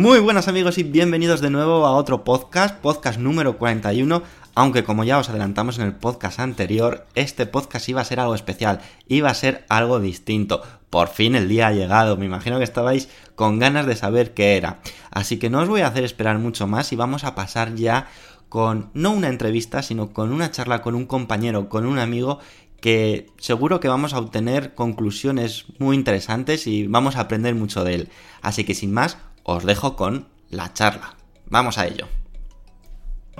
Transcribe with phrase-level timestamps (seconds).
[0.00, 4.22] Muy buenas amigos y bienvenidos de nuevo a otro podcast, podcast número 41,
[4.54, 8.34] aunque como ya os adelantamos en el podcast anterior, este podcast iba a ser algo
[8.34, 10.62] especial, iba a ser algo distinto.
[10.88, 14.56] Por fin el día ha llegado, me imagino que estabais con ganas de saber qué
[14.56, 14.80] era.
[15.10, 18.08] Así que no os voy a hacer esperar mucho más y vamos a pasar ya
[18.48, 22.38] con no una entrevista, sino con una charla con un compañero, con un amigo
[22.80, 27.94] que seguro que vamos a obtener conclusiones muy interesantes y vamos a aprender mucho de
[27.94, 28.08] él.
[28.40, 29.18] Así que sin más,
[29.50, 31.16] os dejo con la charla.
[31.46, 32.06] Vamos a ello.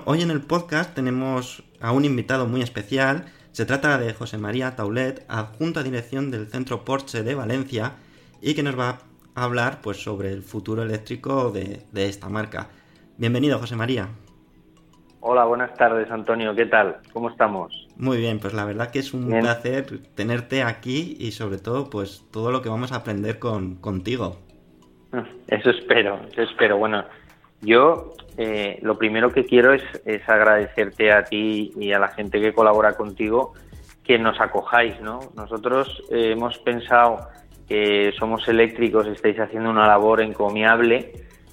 [0.06, 3.27] Hoy en el podcast tenemos a un invitado muy especial.
[3.52, 7.92] Se trata de José María Taulet, adjunto a dirección del Centro Porsche de Valencia,
[8.42, 8.98] y que nos va
[9.36, 12.70] a hablar pues, sobre el futuro eléctrico de, esta marca.
[13.17, 14.08] Bienvenido, José María.
[15.20, 16.57] Hola, buenas tardes, Antonio.
[16.57, 16.96] ¿Qué tal?
[17.13, 17.86] ¿Cómo estamos?
[17.96, 22.24] Muy bien, pues la verdad que es un placer tenerte aquí y sobre todo, pues
[22.33, 24.49] todo lo que vamos a aprender con, contigo.
[25.48, 26.78] Eso espero, eso espero.
[26.78, 27.04] Bueno,
[27.60, 29.82] yo eh, lo primero que quiero es,
[30.26, 33.54] agradecerte a ti y a la gente que colabora contigo
[34.04, 35.20] que nos acojáis, ¿no?
[35.36, 37.28] Nosotros eh, hemos pensado
[37.68, 41.12] que somos eléctricos, estáis haciendo una labor encomiable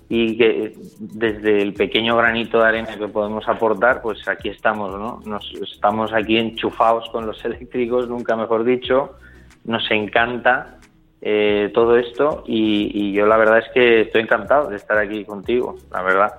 [0.09, 5.22] y que desde el pequeño granito de arena que podemos aportar, pues aquí estamos, ¿no?
[5.25, 9.18] Nos, estamos aquí enchufados con los eléctricos, nunca mejor dicho,
[9.66, 10.77] nos encanta
[11.22, 15.76] eh, todo esto y, yo la verdad es que estoy encantado de estar aquí contigo,
[15.92, 16.34] la verdad.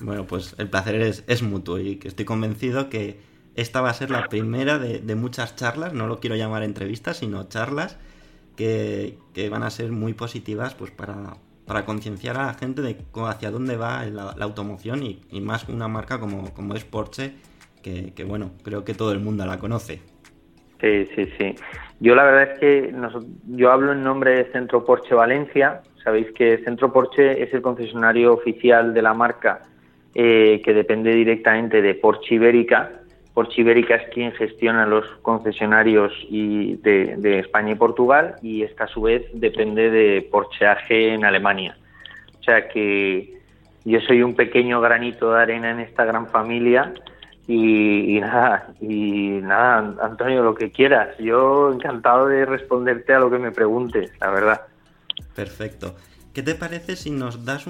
[0.00, 3.20] Bueno, pues el placer es, mutuo y que estoy convencido que
[3.54, 7.48] esta va a ser la primera de, muchas charlas, no lo quiero llamar entrevistas, sino
[7.48, 7.98] charlas
[8.56, 9.18] que,
[9.50, 12.96] van a ser muy positivas pues para, para concienciar a la gente de
[13.26, 17.34] hacia dónde va la, automoción y, más una marca como, como es Porsche,
[17.82, 20.00] que, que bueno, creo que todo el mundo la conoce.
[20.80, 21.54] Sí, sí, sí.
[22.02, 22.94] Yo la verdad es que
[23.46, 25.82] yo hablo en nombre de Centro Porsche Valencia.
[26.02, 29.60] Sabéis que Centro Porsche es el concesionario oficial de la marca
[30.12, 32.90] eh, que depende directamente de Porsche Ibérica.
[33.34, 38.88] Porsche Ibérica es quien gestiona los concesionarios y de, España y Portugal y esta a
[38.88, 41.78] su vez depende de Porsche AG en Alemania.
[42.40, 43.38] O sea que
[43.84, 46.92] yo soy un pequeño granito de arena en esta gran familia
[47.46, 51.16] y, nada, y nada, Antonio, lo que quieras.
[51.18, 54.60] Yo encantado de responderte a lo que me preguntes, la verdad.
[55.34, 55.96] Perfecto.
[56.32, 57.66] ¿Qué te parece si nos das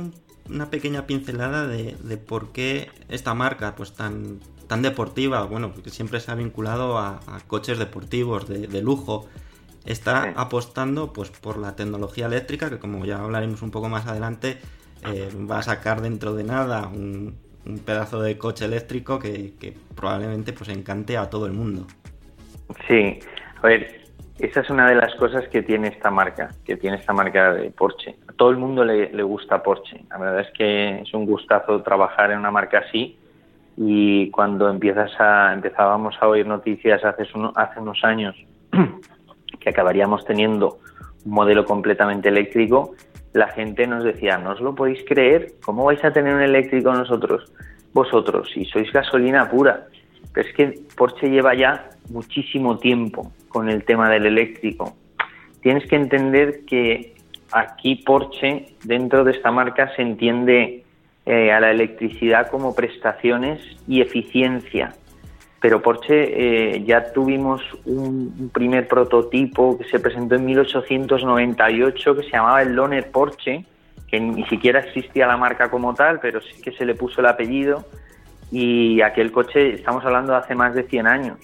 [0.49, 6.21] una pequeña pincelada de, por qué esta marca, pues tan, tan deportiva, bueno, porque siempre
[6.21, 9.27] se ha vinculado a, coches deportivos de, lujo,
[9.85, 14.61] está apostando pues por la tecnología eléctrica, que como ya hablaremos un poco más adelante,
[15.13, 17.37] eh, va a sacar dentro de nada un,
[17.67, 21.87] un pedazo de coche eléctrico que, probablemente pues encante a todo el mundo.
[22.89, 23.19] Sí,
[23.63, 24.03] a ver,
[24.39, 27.71] esa es una de las cosas que tiene esta marca, que tiene esta marca de
[27.71, 28.17] Porsche.
[28.29, 30.05] A todo el mundo le, gusta Porsche.
[30.11, 33.19] La verdad es que es un gustazo trabajar en una marca así
[33.77, 37.23] y cuando empiezas a empezábamos a oír noticias hace,
[37.55, 38.37] hace unos años
[39.61, 40.79] que acabaríamos teniendo
[41.25, 42.95] un modelo completamente eléctrico,
[43.33, 46.93] la gente nos decía, no os lo podéis creer, ¿cómo vais a tener un eléctrico
[46.93, 47.51] nosotros?
[47.93, 49.87] Vosotros, si sois gasolina pura.
[50.33, 54.97] Pero es que Porsche lleva ya muchísimo tiempo con el tema del eléctrico.
[55.61, 57.15] Tienes que entender que
[57.53, 60.85] aquí Porsche, dentro de esta marca, se entiende
[61.27, 64.95] a la electricidad como prestaciones y eficiencia.
[65.63, 72.63] Pero Porsche ya tuvimos un, primer prototipo que se presentó en 1898 que se llamaba
[72.63, 73.65] el Loner Porsche,
[74.09, 77.29] que ni siquiera existía la marca como tal, pero sí que se le puso el
[77.29, 77.87] apellido
[78.53, 81.39] y aquel coche, estamos hablando de hace más de 100 años.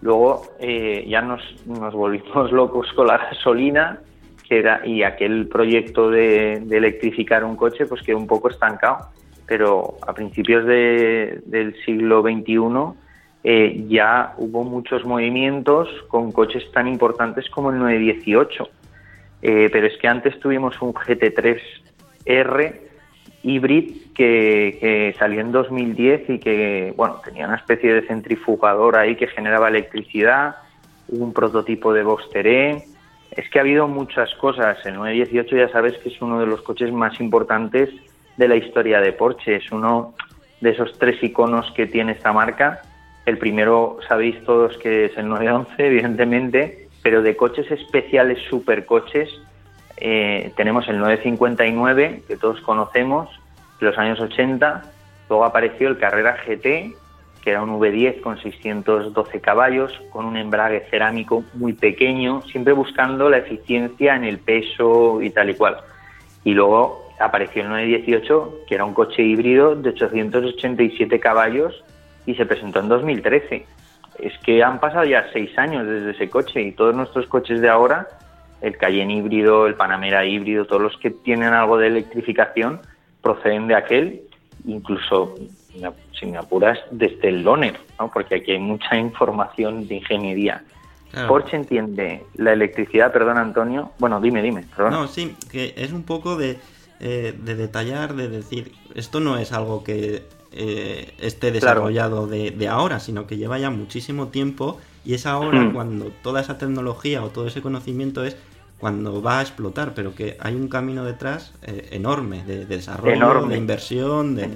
[0.00, 4.00] Luego eh, ya nos, nos, volvimos locos con la gasolina
[4.48, 9.10] que era, y aquel proyecto de, electrificar un coche pues quedó un poco estancado.
[9.46, 12.56] Pero a principios del siglo XXI
[13.42, 18.68] eh, ya hubo muchos movimientos con coches tan importantes como el 918.
[19.42, 22.80] Eh, pero es que antes tuvimos un GT3R
[23.42, 29.28] híbrido que, salió en 2010 y que bueno tenía una especie de centrifugador ahí que
[29.28, 30.56] generaba electricidad,
[31.08, 34.84] un prototipo de Boxster Es que ha habido muchas cosas.
[34.84, 37.88] El 918 ya sabes que es uno de los coches más importantes
[38.36, 39.56] de la historia de Porsche.
[39.56, 40.14] Es uno
[40.60, 42.82] de esos tres iconos que tiene esta marca.
[43.30, 49.28] El primero sabéis todos que es el 911, evidentemente, pero de coches especiales, supercoches,
[49.98, 53.28] eh, tenemos el 959, que todos conocemos,
[53.78, 54.82] de los años 80.
[55.28, 56.96] Luego apareció el Carrera GT,
[57.40, 63.30] que era un V10 con 612 caballos, con un embrague cerámico muy pequeño, siempre buscando
[63.30, 65.76] la eficiencia en el peso y tal y cual.
[66.42, 71.84] Y luego apareció el 918, que era un coche híbrido de 887 caballos
[72.30, 73.66] y se presentó en 2013.
[74.18, 77.68] Es que han pasado ya seis años desde ese coche y todos nuestros coches de
[77.68, 78.08] ahora
[78.60, 82.80] el Cayenne híbrido, el Panamera híbrido, todos los que tienen algo de electrificación
[83.22, 84.22] proceden de aquel,
[84.66, 85.34] incluso,
[86.18, 88.10] si me apuras, desde el Loner, ¿no?
[88.12, 90.62] porque aquí hay mucha información de ingeniería.
[91.26, 94.92] Porsche entiende la electricidad, perdón Antonio, bueno, dime, dime, perdón.
[94.92, 96.58] No, sí, que es un poco de,
[97.00, 102.68] eh, de detallar, de decir, esto no es algo que eh, esté desarrollado de, de,
[102.68, 105.72] ahora, sino que lleva ya muchísimo tiempo y es ahora hmm.
[105.72, 108.36] cuando toda esa tecnología o todo ese conocimiento es
[108.80, 113.56] cuando va a explotar, pero que hay un camino detrás eh, enorme de, desarrollo, de
[113.56, 114.48] inversión, de...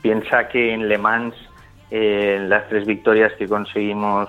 [0.00, 1.34] Piensa que en Le Mans
[1.90, 4.28] eh, las tres victorias que conseguimos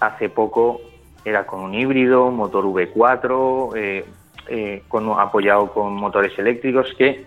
[0.00, 0.82] hace poco
[1.24, 4.04] era con un híbrido, motor V4,
[4.48, 7.24] eh, con, apoyado con motores eléctricos, que,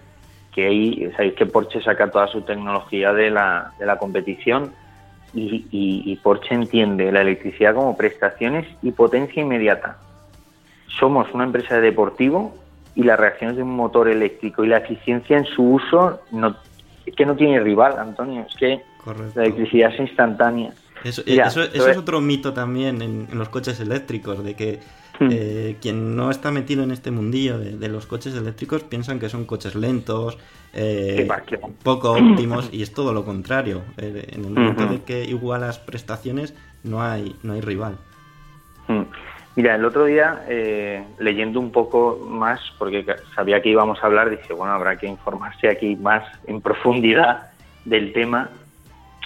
[0.54, 4.72] que ahí sabéis que Porsche saca toda su tecnología de la, de la competición
[5.34, 9.98] y, y Porsche entiende la electricidad como prestaciones y potencia inmediata
[11.00, 12.56] somos una empresa de deportivo
[12.96, 16.56] y las reacciones de un motor eléctrico y la eficiencia en su uso no,
[17.06, 18.82] es que no tiene rival, Antonio, es que
[19.36, 20.74] la electricidad es instantánea.
[21.04, 24.80] Eso, es otro mito también en, los coches eléctricos, de que
[25.28, 25.30] hmm.
[25.32, 29.46] eh, quien no está metido en este mundillo de, los coches eléctricos piensan que son
[29.46, 30.38] coches lentos,
[30.74, 31.28] eh,
[31.84, 33.84] poco óptimos, y es todo lo contrario.
[33.98, 36.54] Eh, en el momento de que igualas prestaciones,
[36.84, 37.98] no hay, no hay rival.
[38.88, 39.04] Hmm.
[39.56, 43.06] Mira, el otro día, eh, leyendo un poco más, porque
[43.36, 47.52] sabía que íbamos a hablar, dije, bueno, habrá que informarse aquí más en profundidad
[47.86, 48.50] del tema.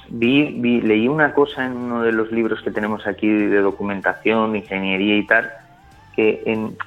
[0.09, 4.59] Vi, leí una cosa en uno de los libros que tenemos aquí de documentación, de
[4.59, 5.49] ingeniería y tal,
[6.17, 6.77] que en,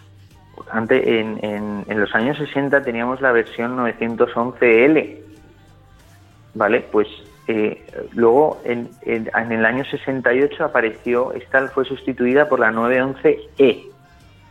[0.71, 5.17] antes, en, en los años 60 teníamos la versión 911L,
[6.55, 6.81] ¿vale?
[6.93, 7.09] Pues
[7.52, 13.87] eh, luego, en, el año 68 apareció, esta fue sustituida por la 911E.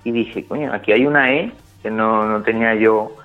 [0.03, 1.51] Y dije, coño, aquí hay una E
[1.81, 3.15] que no, tenía yo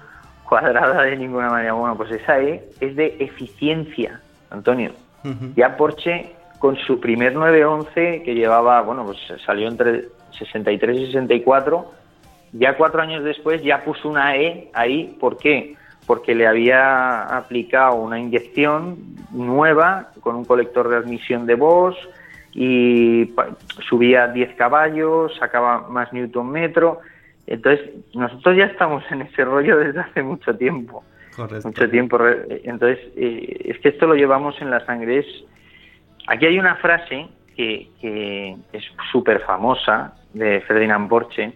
[0.48, 1.72] cuadrada de ninguna manera.
[1.72, 4.92] Bueno, pues esa E es de eficiencia, Antonio.
[5.56, 10.04] Ya Porsche, con su primer 911, que llevaba, bueno, pues salió entre
[10.38, 11.92] 63 y 64,
[12.52, 15.16] ya cuatro años después ya puso una E ahí.
[15.18, 15.76] ¿Por qué?
[16.06, 18.98] porque le había aplicado una inyección
[19.32, 21.96] nueva con un colector de admisión de voz
[22.52, 23.34] y
[23.88, 27.00] subía 10 caballos, sacaba más newton metro.
[27.46, 31.02] Entonces, nosotros ya estamos en ese rollo desde hace mucho tiempo.
[31.64, 32.18] Mucho tiempo.
[32.64, 35.24] Entonces, eh, es que esto lo llevamos en la sangre.
[36.28, 41.54] aquí hay una frase que, que es súper famosa de Ferdinand Porsche,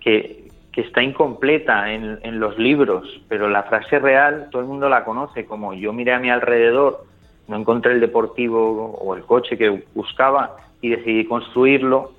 [0.00, 0.48] que
[0.78, 5.44] que está incompleta en, los libros, pero la frase real todo el mundo la conoce,
[5.44, 7.04] como yo miré a mi alrededor,
[7.48, 12.12] no encontré el deportivo o el coche que buscaba y decidí construirlo,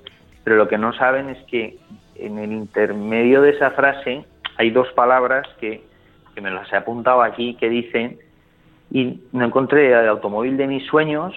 [0.44, 1.78] pero lo que no saben es que
[2.16, 4.26] en el intermedio de esa frase
[4.58, 5.82] hay dos palabras que,
[6.34, 8.18] que me las he apuntado aquí que dicen
[8.90, 11.32] y no encontré el automóvil de mis sueños,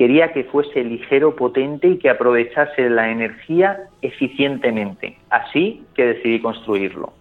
[0.00, 5.18] quería que fuese ligero, potente y que aprovechase la energía eficientemente.
[5.28, 7.12] Así que decidí construirlo.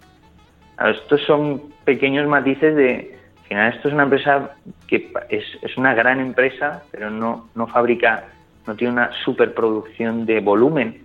[0.79, 3.19] Estos son pequeños matices de,
[3.49, 4.51] final esto es una empresa
[4.87, 8.27] que es, es una gran empresa, pero no, no fabrica,
[8.65, 11.03] no tiene una superproducción de volumen.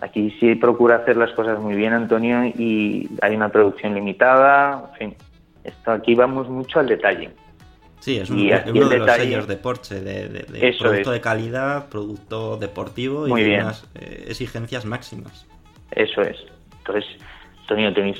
[0.00, 4.84] Aquí sí procura hacer las cosas muy bien, Antonio, y hay una producción limitada.
[4.92, 5.16] En fin,
[5.64, 7.30] esto aquí vamos mucho al detalle.
[8.00, 13.26] Sí, es, un, uno de los sellos de Porsche, de, producto de calidad, producto deportivo
[13.26, 15.46] y unas eh, exigencias máximas.
[15.90, 16.36] Eso es.
[16.78, 17.04] Entonces,
[17.62, 18.18] Antonio, tenéis,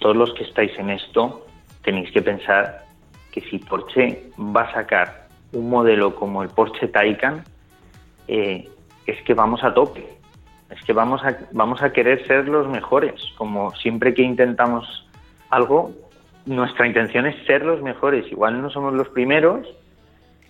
[0.00, 1.46] todos los que estáis en esto,
[1.82, 2.86] tenéis que pensar
[3.30, 7.44] que si Porsche va a sacar un modelo como el Porsche Taycan,
[8.28, 8.68] eh,
[9.06, 10.06] es que vamos a tope.
[10.70, 13.20] Es que vamos a, vamos a querer ser los mejores.
[13.36, 15.06] Como siempre que intentamos
[15.50, 15.92] algo,
[16.46, 18.30] nuestra intención es ser los mejores.
[18.30, 19.66] Igual no somos los primeros,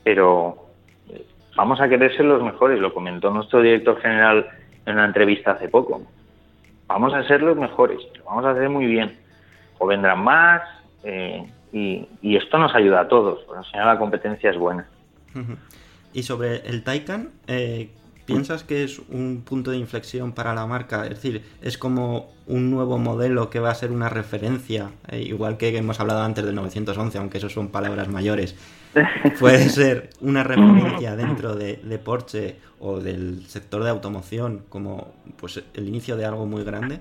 [0.04, 0.68] pero
[1.08, 1.25] eh,
[1.56, 2.80] vamos a querer ser los mejores.
[2.80, 4.49] Lo comentó nuestro director general
[4.87, 6.02] en una entrevista hace poco.
[6.87, 9.16] Vamos a ser los mejores, lo vamos a hacer muy bien.
[9.78, 10.62] O vendrán más,
[11.04, 13.40] eh, y, esto nos ayuda a todos,
[13.72, 14.87] al la competencia es buena.
[16.12, 17.90] Y sobre el Taycan, eh,
[18.26, 21.02] ¿Piensas que es un punto de inflexión para la marca?
[21.04, 25.56] Es decir, es como un nuevo modelo que va a ser una referencia, eh, igual
[25.56, 28.56] que hemos hablado antes del 911, aunque eso son palabras mayores.
[29.40, 35.88] ¿Puede ser una referencia dentro de, Porsche o del sector de automoción como pues el
[35.88, 37.00] inicio de algo muy grande?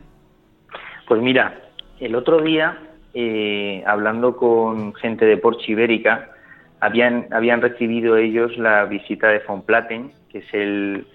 [1.08, 1.62] Pues mira,
[2.00, 2.80] el otro día,
[3.14, 6.32] eh, hablando con gente de Porsche Ibérica,
[6.80, 11.06] habían, habían recibido ellos la visita de Von Platen, que es el,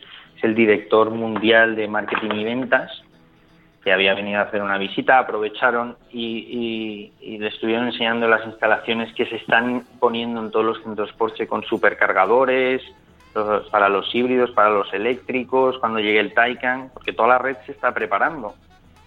[0.42, 2.90] el director mundial de marketing y ventas,
[3.82, 9.26] que había venido a hacer una visita, aprovecharon y, le estuvieron enseñando las instalaciones que
[9.26, 12.82] se están poniendo en todos los centros Porsche con supercargadores,
[13.70, 17.72] para los híbridos, para los eléctricos, cuando llegue el Taycan, porque toda la red se
[17.72, 18.54] está preparando.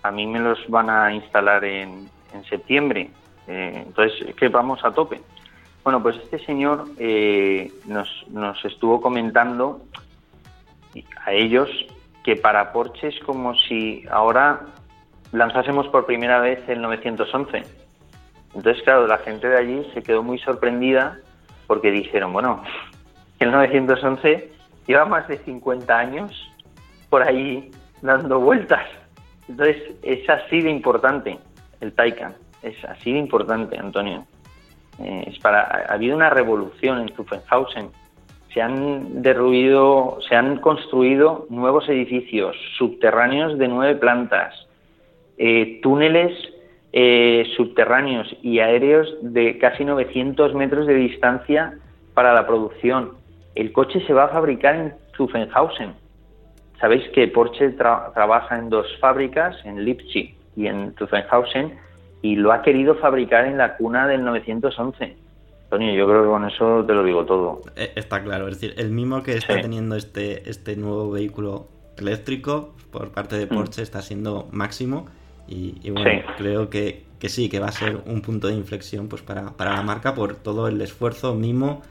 [0.03, 2.09] A mí me los van a instalar en,
[2.47, 3.09] septiembre,
[3.47, 5.19] eh, entonces es que vamos a tope.
[5.83, 9.81] Bueno, pues este señor eh, nos, nos estuvo comentando
[11.25, 11.69] a ellos
[12.23, 14.61] que para Porsche es como si ahora
[15.31, 17.63] lanzásemos por primera vez el 911.
[18.55, 21.19] Entonces, claro, la gente de allí se quedó muy sorprendida
[21.67, 22.63] porque dijeron, bueno,
[23.39, 24.51] el 911
[24.87, 26.51] lleva más de 50 años
[27.09, 27.71] por ahí
[28.01, 28.85] dando vueltas.
[29.47, 31.39] Entonces, es así de importante
[31.81, 34.25] el Taycan, es así de importante, Antonio.
[35.01, 37.89] Eh, es para, ha habido una revolución en Zuffenhausen
[38.53, 44.67] se han derruido, se han construido nuevos edificios subterráneos de nueve plantas,
[45.37, 46.33] eh, túneles
[46.91, 51.77] eh, subterráneos y aéreos de casi 900 metros de distancia
[52.15, 53.11] para la producción.
[53.53, 55.93] El coche se va a fabricar en Zuffenhausen.
[56.79, 61.77] Sabéis que Porsche trabaja en dos fábricas, en Leipzig y en Zuffenhausen,
[62.21, 65.15] y lo ha querido fabricar en la cuna del 911
[65.69, 67.61] Tony, yo creo que con eso te lo digo todo.
[67.75, 72.73] Eh, está claro, es decir, el mismo que está teniendo este, este nuevo vehículo eléctrico
[72.91, 73.49] por parte de mm.
[73.49, 75.05] Porsche está siendo máximo
[75.47, 79.53] y, bueno, creo que, sí, que va a ser un punto de inflexión pues para,
[79.57, 81.81] la marca por todo el esfuerzo, mimo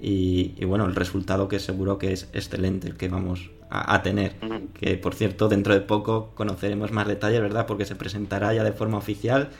[0.00, 4.34] y, bueno, el resultado que seguro que es excelente el que vamos a, tener.
[4.40, 4.72] Mm.
[4.72, 7.66] Que por cierto, dentro de poco conoceremos más detalles, ¿verdad?
[7.66, 9.50] Porque se presentará ya de forma oficial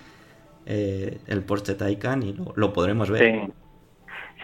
[0.70, 3.48] eh, el Porsche Taycan y lo, podremos ver.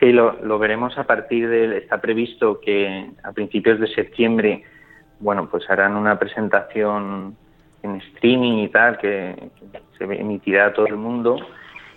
[0.00, 0.11] Sí.
[0.11, 1.76] Lo, veremos a partir de.
[1.76, 4.64] Está previsto que a principios de septiembre,
[5.21, 7.37] bueno, pues harán una presentación
[7.83, 9.50] en streaming y tal, que,
[9.99, 11.37] se emitirá a todo el mundo.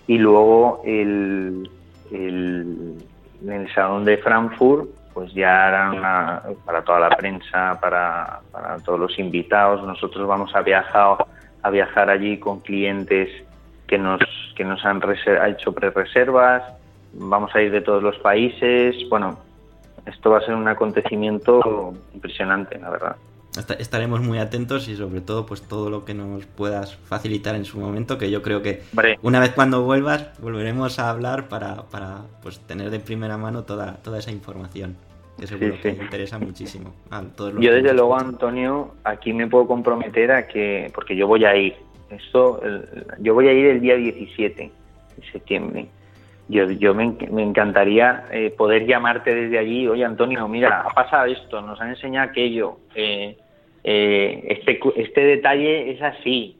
[0.07, 1.69] Y luego el,
[2.11, 2.97] el,
[3.43, 8.99] en el Salón de Frankfurt, pues ya harán para toda la prensa, para, para todos
[8.99, 9.85] los invitados.
[9.87, 11.25] Nosotros vamos a viajar,
[11.61, 13.46] a viajar allí con clientes
[13.87, 14.21] que nos,
[14.55, 15.01] que nos han
[15.47, 16.63] hecho pre-reservas
[17.13, 18.95] vamos a ir de todos los países.
[19.09, 19.37] Bueno,
[20.05, 23.15] esto va a ser un acontecimiento impresionante, la verdad.
[23.79, 27.79] Estaremos muy atentos y sobre todo pues todo lo que nos puedas facilitar en su
[27.79, 28.83] momento, que yo creo que
[29.23, 33.95] una vez cuando vuelvas volveremos a hablar para, para pues tener de primera mano toda,
[34.03, 34.95] toda esa información,
[35.39, 40.31] que seguro que interesa muchísimo a todos Yo desde luego, Antonio, aquí me puedo comprometer
[40.31, 41.77] a que, porque yo voy a ir,
[42.09, 42.61] esto,
[43.19, 44.71] yo voy a ir el día 17
[45.17, 45.87] de septiembre.
[46.49, 51.61] Yo, yo me, encantaría eh, poder llamarte desde allí, oye Antonio, mira, ha pasado esto,
[51.61, 53.35] nos han enseñado aquello, eh,
[53.83, 56.57] eh, este, este detalle es así,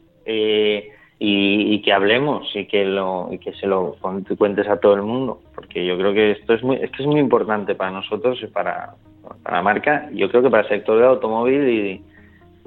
[1.19, 3.95] y, que hablemos y que, lo, y que se lo
[4.37, 7.21] cuentes a todo el mundo, porque yo creo que esto es muy, esto es muy
[7.21, 8.95] importante para nosotros y para,
[9.41, 12.01] para la marca, yo creo que para el sector del automóvil y,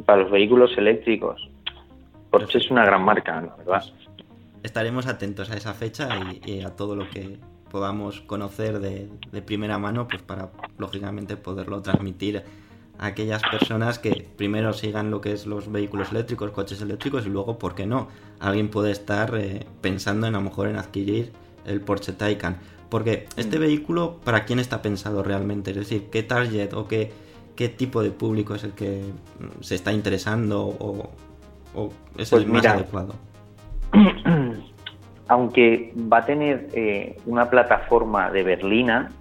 [0.07, 1.51] para los vehículos eléctricos.
[2.31, 3.83] Porsche es una gran marca, ¿verdad?
[4.63, 6.09] estaremos atentos a esa fecha
[6.45, 7.39] y, a todo lo que
[7.71, 9.09] podamos conocer de,
[9.43, 12.43] primera mano, pues para lógicamente poderlo transmitir
[12.99, 17.31] a aquellas personas que primero sigan lo que es los vehículos eléctricos, coches eléctricos y
[17.31, 18.09] luego, ¿por qué no?
[18.41, 21.33] Alguien puede estar eh, pensando en a lo mejor en adquirir
[21.65, 22.59] el Porsche Taycan.
[22.91, 23.61] Porque este mm.
[23.61, 25.71] vehículo, ¿para quién está pensado realmente?
[25.71, 27.13] Es decir, ¿qué target o qué,
[27.57, 29.01] qué tipo de público es el que
[29.39, 31.11] mm, se está interesando o,
[32.19, 33.15] es el pues más adecuado?
[35.29, 39.13] Aunque va a tener eh, una plataforma de berlina,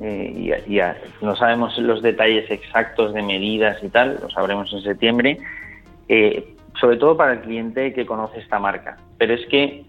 [0.00, 5.38] eh, y, no sabemos los detalles exactos de medidas y tal, lo sabremos en septiembre,
[6.08, 8.96] eh, sobre todo para el cliente que conoce esta marca.
[9.18, 9.84] Pero es que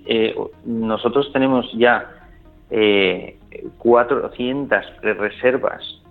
[0.65, 2.11] nosotros tenemos ya
[3.79, 6.01] 400 reservas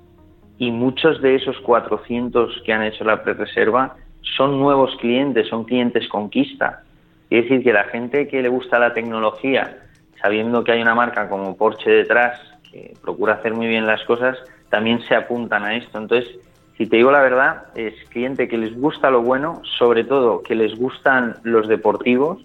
[0.59, 3.97] y muchos de esos 400 que han hecho la pre-reserva
[4.37, 6.83] son nuevos clientes, son clientes conquista.
[7.31, 9.79] Es decir, que la gente que le gusta la tecnología,
[10.21, 12.41] sabiendo que hay una marca como Porsche detrás,
[12.71, 14.39] que procura hacer muy bien las cosas,
[14.71, 15.99] también se apuntan a esto.
[15.99, 16.39] Entonces,
[16.77, 20.55] si te digo la verdad, es cliente que les gusta lo bueno, sobre todo que
[20.55, 22.45] les gustan los deportivos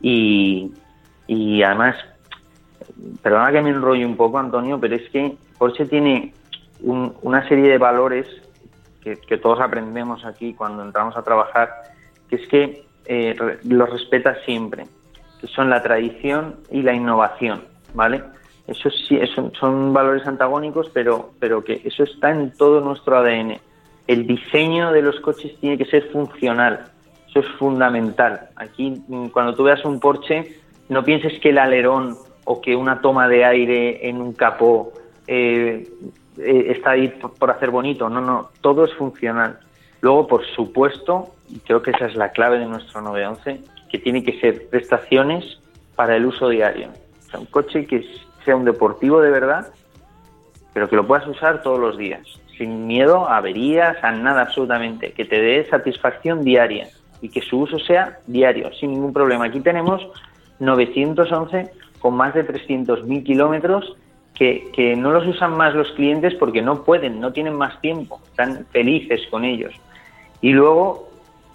[0.00, 0.72] y,
[1.26, 1.96] y además,
[3.22, 6.32] perdona que me enrollo un poco, Antonio, pero es que Porsche tiene
[6.80, 8.26] una serie de valores
[9.04, 11.70] que, todos aprendemos aquí cuando entramos a trabajar,
[12.28, 14.86] que es que eh, los respeta siempre,
[15.40, 18.22] que son la tradición y la innovación, ¿vale?
[18.66, 19.20] Eso sí,
[19.60, 23.58] son valores antagónicos, pero, pero que eso está en todo nuestro ADN.
[24.06, 26.86] El diseño de los coches tiene que ser funcional,
[27.28, 28.48] eso es fundamental.
[28.56, 33.00] Aquí, mm, cuando tú veas un Porsche, no pienses que el alerón o que una
[33.00, 34.92] toma de aire en un capó
[35.26, 35.88] eh,
[36.38, 39.58] eh, está ahí por hacer bonito, no, no, todo es funcional.
[40.00, 43.60] Luego, por supuesto, y creo que esa es la clave de nuestro 911,
[43.90, 45.58] que tiene que ser prestaciones
[45.94, 46.88] para el uso diario.
[47.26, 48.04] O sea, un coche que
[48.44, 49.68] sea un deportivo de verdad,
[50.72, 52.26] pero que lo puedas usar todos los días,
[52.58, 56.88] sin miedo a averías, a nada absolutamente, que te dé satisfacción diaria
[57.22, 59.46] y que su uso sea diario, sin ningún problema.
[59.46, 60.06] Aquí tenemos
[60.58, 61.70] 911
[62.00, 63.96] con más de 300.000 kilómetros
[64.34, 68.66] que, no los usan más los clientes porque no pueden, no tienen más tiempo, están
[68.70, 69.72] felices con ellos.
[70.40, 71.08] Y luego,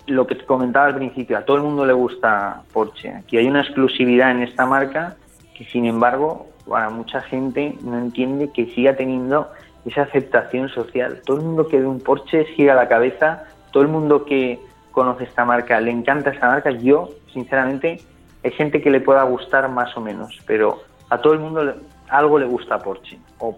[0.08, 3.14] lo que te comentaba al principio, a todo el mundo le gusta Porsche.
[3.14, 5.18] Aquí hay una exclusividad en esta marca
[5.54, 9.50] que, sin embargo, para mucha gente no entiende que siga teniendo
[9.86, 11.22] esa aceptación social.
[11.26, 14.60] Todo el mundo que ve un Porsche gira la cabeza, todo el mundo que
[14.92, 16.72] conoce esta marca le encanta esta marca.
[16.72, 18.00] Yo, sinceramente,
[18.44, 21.76] hay gente que le pueda gustar más o menos, pero a todo el mundo
[22.10, 23.58] algo le gusta a Porsche o,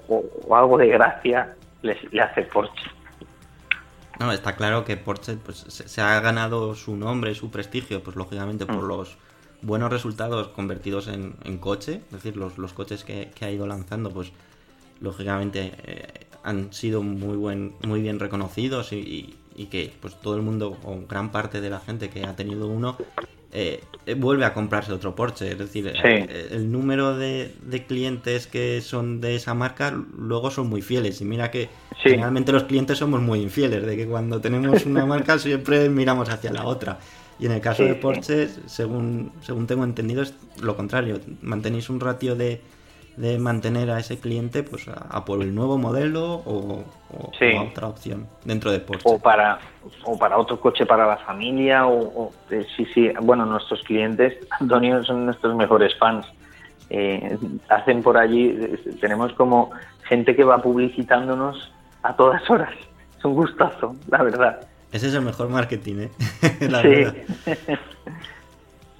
[0.51, 2.89] algo de gracia le, hace Porsche.
[4.19, 8.65] No, está claro que Porsche pues, se, ha ganado su nombre, su prestigio, pues lógicamente
[8.65, 8.87] por mm.
[8.87, 9.17] los
[9.61, 14.31] buenos resultados convertidos en, coche, es decir, los, los coches que, ha ido lanzando, pues
[14.99, 20.41] lógicamente eh, han sido muy buen, muy bien reconocidos y, y, que pues todo el
[20.41, 22.97] mundo o gran parte de la gente que ha tenido uno
[23.53, 23.83] eh,
[24.15, 25.51] vuelve a comprarse otro Porsche.
[25.51, 27.51] Es decir, eh, el número de,
[27.87, 31.21] clientes que son de esa marca luego son muy fieles.
[31.21, 35.37] Y mira que generalmente los clientes somos muy infieles, de que cuando tenemos una marca
[35.39, 36.99] siempre miramos hacia la otra.
[37.39, 41.19] Y en el caso de Porsche, según, según tengo entendido, es lo contrario.
[41.41, 42.61] Mantenéis un ratio de,
[43.17, 46.83] de mantener a ese cliente pues a, por el nuevo modelo o,
[47.69, 49.03] otra opción dentro de Porsche.
[49.07, 49.59] O para,
[50.03, 51.87] o para otro coche para la familia.
[51.87, 53.11] O, eh, sí, sí.
[53.21, 56.25] Bueno, nuestros clientes, Antonio, son nuestros mejores fans.
[56.89, 57.37] Eh,
[57.69, 59.71] hacen por allí, eh, tenemos como
[60.03, 61.71] gente que va publicitándonos
[62.03, 62.73] a todas horas.
[63.17, 64.67] Es un gustazo, la verdad.
[64.91, 66.11] Ese es el mejor marketing, ¿eh?
[66.69, 67.15] la verdad.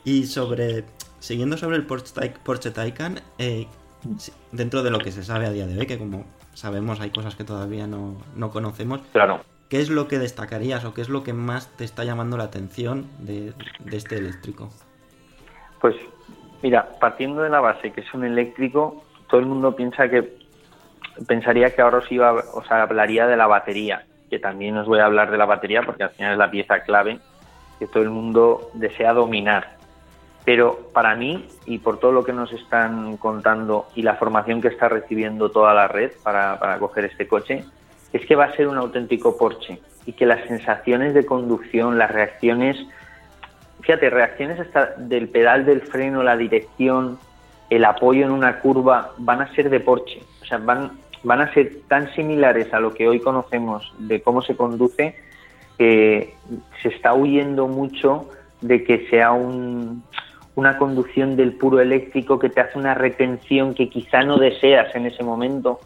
[0.03, 0.83] Y sobre,
[1.19, 3.67] siguiendo sobre el Porsche, Porsche Taycan, eh,
[4.51, 7.35] dentro de lo que se sabe a día de hoy, que como sabemos hay cosas
[7.35, 9.01] que todavía no, conocemos.
[9.11, 9.41] Claro.
[9.69, 12.45] ¿Qué es lo que destacarías o qué es lo que más te está llamando la
[12.45, 13.53] atención de,
[13.91, 14.69] este eléctrico?
[15.79, 15.95] Pues
[16.61, 20.37] mira, partiendo de la base que es un eléctrico, todo el mundo piensa que
[21.27, 25.05] pensaría que ahora os iba, os hablaría de la batería, que también os voy a
[25.05, 27.19] hablar de la batería porque al final es la pieza clave
[27.79, 29.80] que todo el mundo desea dominar.
[30.43, 34.69] Pero para mí, y por todo lo que nos están contando y la formación que
[34.69, 37.63] está recibiendo toda la red para, para coger este coche,
[38.11, 42.11] es que va a ser un auténtico Porsche y que las sensaciones de conducción, las
[42.11, 42.77] reacciones,
[43.81, 47.19] fíjate, reacciones hasta del pedal del freno, la dirección,
[47.69, 50.23] el apoyo en una curva, van a ser de Porsche.
[50.41, 54.41] O sea, van, van a ser tan similares a lo que hoy conocemos de cómo
[54.41, 55.15] se conduce
[55.77, 56.35] que
[56.81, 60.03] se está huyendo mucho de que sea un,
[60.55, 65.05] una conducción del puro eléctrico que te hace una retención que quizá no deseas en
[65.05, 65.79] ese momento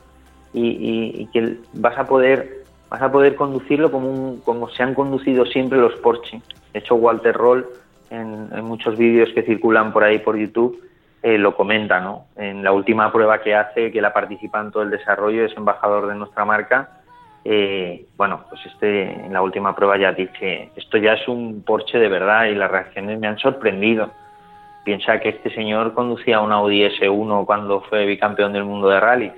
[0.54, 5.78] y, que vas a poder vas a poder conducirlo como, como se han conducido siempre
[5.78, 6.41] los Porsche.
[6.71, 7.65] De hecho, Walter Roll,
[8.10, 10.82] en, muchos vídeos que circulan por ahí por YouTube,
[11.21, 12.28] eh, lo comenta, ¿no?
[12.36, 16.08] En la última prueba que hace, que la participa en todo el desarrollo, es embajador
[16.08, 17.01] de nuestra marca.
[17.43, 21.97] Eh, bueno, pues este en la última prueba ya dice, esto ya es un Porsche
[21.97, 24.12] de verdad y las reacciones me han sorprendido.
[24.86, 29.32] Piensa que este señor conducía un Audi S1 cuando fue bicampeón del mundo de rally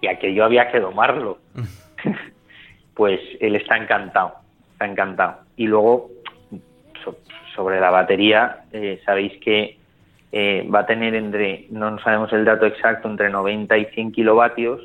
[0.00, 1.38] y aquello había que domarlo.
[2.94, 4.34] pues él está encantado,
[4.72, 5.38] está encantado.
[5.56, 6.10] Y luego,
[7.54, 9.78] sobre la batería, eh, sabéis que
[10.32, 14.80] eh, va a tener entre, no sabemos el dato exacto, entre 90 y 100 kilovatios.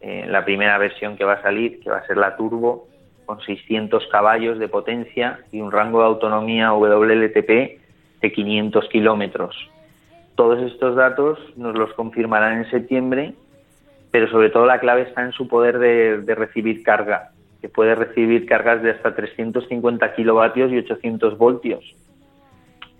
[0.00, 2.88] Eh, la primera versión que va a salir, que va a ser la Turbo,
[3.24, 7.83] con 600 caballos de potencia y un rango de autonomía WLTP
[8.24, 9.54] de 500 kilómetros.
[10.34, 13.34] Todos estos datos nos los confirmarán en septiembre
[14.14, 18.46] pero sobre todo la clave está en su poder de, recibir carga, que puede recibir
[18.46, 21.84] cargas de hasta 350 kilovatios y 800 voltios.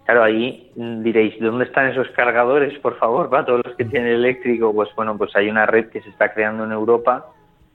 [0.06, 4.74] Claro, ahí diréis, ¿dónde están esos cargadores, por favor, para todos los que tienen eléctrico?
[4.74, 7.26] Pues bueno, pues hay una red que se está creando en Europa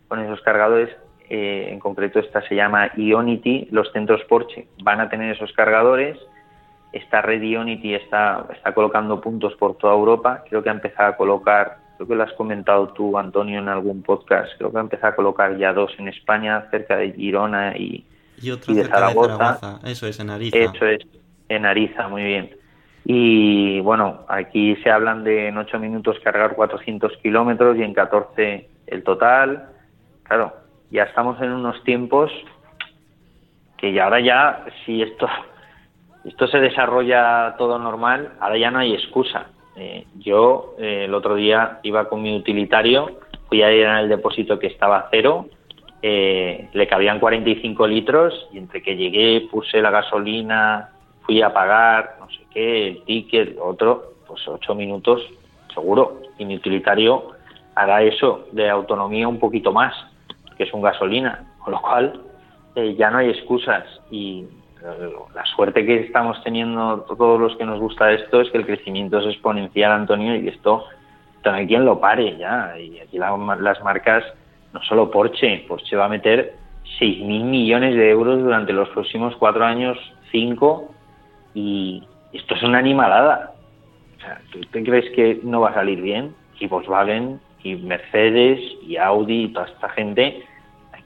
[0.09, 0.89] con esos cargadores,
[1.29, 6.17] eh, en concreto esta se llama Ionity, los centros Porsche van a tener esos cargadores,
[6.91, 11.17] esta red Ionity está, está colocando puntos por toda Europa, creo que ha empezado a
[11.17, 15.11] colocar creo que lo has comentado tú, Antonio, en algún podcast, creo que ha empezado
[15.11, 18.05] a colocar ya dos en España, cerca de Girona y,
[18.41, 19.81] y, de, Zaragoza.
[19.83, 20.57] Eso es, en Ariza.
[20.57, 21.05] Eso es,
[21.49, 22.55] en Ariza, muy bien.
[23.03, 28.69] Y bueno, aquí se hablan de en 8 minutos cargar 400 kilómetros y en 14
[28.87, 29.67] el total.
[30.23, 30.53] Claro,
[30.91, 32.31] ya estamos en unos tiempos
[33.75, 35.27] que ya ahora ya, si esto,
[36.25, 39.47] esto se desarrolla todo normal, ahora ya no hay excusa.
[39.75, 44.59] Eh, yo eh, el otro día iba con mi utilitario, fui a ir el depósito
[44.59, 45.45] que estaba cero,
[46.01, 50.89] eh, le cabían 45 litros y entre que llegué puse la gasolina,
[51.21, 55.21] fui a pagar, no sé qué, el ticket, otro, pues ocho minutos
[55.73, 56.19] seguro.
[56.37, 57.31] Y mi utilitario
[57.75, 59.93] hará eso de autonomía un poquito más,
[60.57, 62.21] que es un gasolina, con lo cual
[62.97, 64.45] ya no hay excusas y
[65.35, 69.19] la suerte que estamos teniendo todos los que nos gusta esto es que el crecimiento
[69.19, 70.85] es exponencial, Antonio, y esto
[71.43, 72.77] no hay quien lo pare ya.
[72.79, 74.23] Y aquí las marcas,
[74.73, 76.53] no solo Porsche, Porsche va a meter
[76.99, 79.97] 6.000 millones de euros durante los próximos cuatro años,
[80.31, 80.93] cinco,
[81.53, 83.53] y esto es una animalada.
[84.17, 86.33] O sea, ¿tú te crees que no va a salir bien?
[86.59, 90.43] Y Volkswagen, y Mercedes, y Audi, y toda esta gente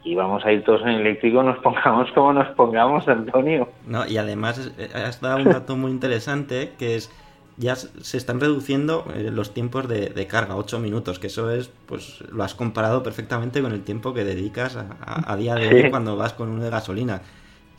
[0.04, 3.70] y vamos a ir todos en eléctrico, nos pongamos como nos pongamos, Antonio.
[3.88, 7.12] No, y además eh, has dado un dato muy interesante que es
[7.58, 12.22] ya se están reduciendo eh, los tiempos de, carga, 8 minutos, que eso es, pues
[12.32, 16.34] lo has comparado perfectamente con el tiempo que dedicas a, día de hoy cuando vas
[16.34, 17.22] con uno de gasolina.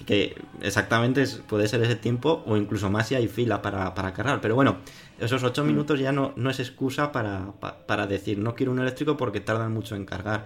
[0.06, 4.40] Que exactamente puede ser ese tiempo o incluso más si hay fila para, para cargar.
[4.40, 4.76] Pero bueno,
[5.18, 5.66] esos 8 mm.
[5.66, 7.52] minutos ya no, no es excusa para,
[7.86, 10.44] para decir no quiero un eléctrico porque tardan mucho en cargar.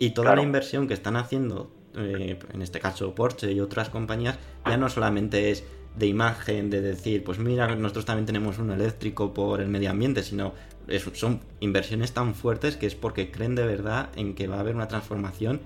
[0.00, 4.38] Y toda la inversión que están haciendo, eh, en este caso Porsche y otras compañías,
[4.64, 5.62] ya no solamente es
[5.94, 10.22] de imagen, de decir, pues mira, nosotros también tenemos un eléctrico por el medio ambiente,
[10.22, 10.54] sino
[11.12, 14.74] son inversiones tan fuertes que es porque creen de verdad en que va a haber
[14.74, 15.60] una transformación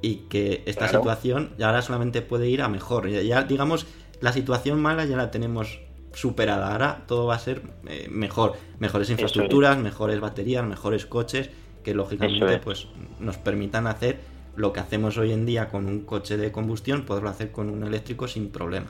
[0.00, 3.08] y que esta situación ya ahora solamente puede ir a mejor.
[3.08, 3.86] Ya, digamos,
[4.20, 5.80] la situación mala ya la tenemos
[6.12, 6.70] superada.
[6.70, 8.54] Ahora todo va a ser eh, mejor.
[8.78, 11.50] Mejores infraestructuras, mejores baterías, mejores coches
[11.82, 12.88] que lógicamente pues
[13.20, 14.16] nos permitan hacer
[14.56, 17.84] lo que hacemos hoy en día con un coche de combustión, poderlo hacer con un
[17.84, 18.88] eléctrico sin problema.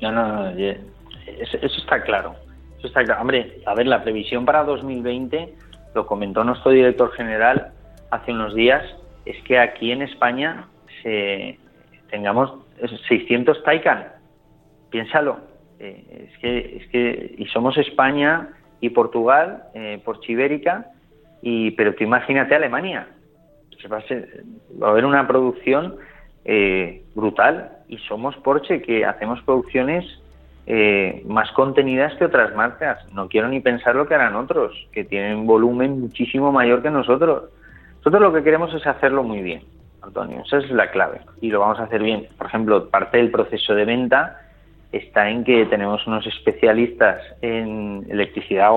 [0.00, 2.34] No, no, no eso, está claro.
[2.78, 3.22] Eso está claro.
[3.22, 5.54] Hombre, a ver, la previsión para 2020,
[5.94, 7.72] lo comentó nuestro director general
[8.10, 8.82] hace unos días,
[9.24, 10.66] es que aquí en España
[11.02, 11.58] se
[12.10, 12.52] tengamos
[13.08, 14.08] 600 Taycan.
[14.90, 15.38] Piénsalo.
[15.78, 18.48] Eh, es que, es que, y somos España
[18.80, 20.86] y Portugal, eh, por Chibérica,
[21.42, 23.08] y, pero tú imagínate Alemania.
[23.92, 25.96] Va a, haber una producción
[26.44, 30.04] eh, brutal y somos Porsche que hacemos producciones
[30.66, 32.98] eh, más contenidas que otras marcas.
[33.12, 37.44] No quiero ni pensar lo que harán otros, que tienen volumen muchísimo mayor que nosotros.
[37.98, 39.62] Nosotros lo que queremos es hacerlo muy bien,
[40.02, 40.42] Antonio.
[40.44, 42.26] Esa es la clave y lo vamos a hacer bien.
[42.36, 44.40] Por ejemplo, parte del proceso de venta
[44.92, 48.72] está en que tenemos unos especialistas en electricidad,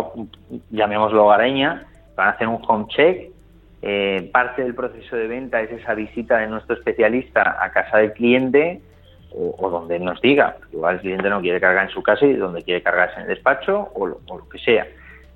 [0.70, 3.32] llamémoslo hogareña, van a hacer un home check.
[3.82, 8.14] Eh, parte del proceso de venta es esa visita de nuestro especialista a casa del
[8.14, 8.80] cliente
[9.34, 10.58] o, donde nos diga.
[10.72, 13.28] Igual el cliente no quiere cargar en su casa y donde quiere cargarse en el
[13.30, 14.20] despacho o lo,
[14.50, 14.88] que sea.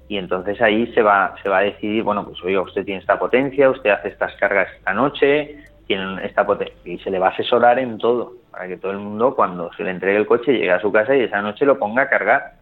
[0.07, 3.17] Y entonces ahí se va, se va a decidir, bueno, pues oiga, usted tiene esta
[3.17, 5.57] potencia, usted hace estas cargas esta noche,
[5.87, 8.99] tiene esta potencia, y se le va a asesorar en todo, para que todo el
[8.99, 11.79] mundo cuando se le entregue el coche llegue a su casa y esa noche lo
[11.79, 12.53] ponga a cargar.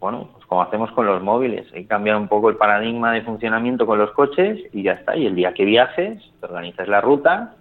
[0.00, 3.22] Bueno, pues como hacemos con los móviles, hay que cambiar un poco el paradigma de
[3.22, 5.14] funcionamiento con los coches y ya está.
[5.14, 7.54] Y el día que viajes, te organizas la ruta,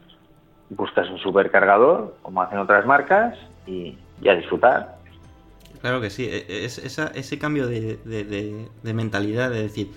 [0.70, 4.98] buscas un supercargador, como hacen otras marcas, y, ya disfrutar.
[5.82, 9.92] Claro que sí, e, es, ese cambio de, de, mentalidad de decir,